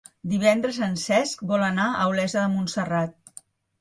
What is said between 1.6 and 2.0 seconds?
anar